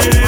[0.00, 0.27] it.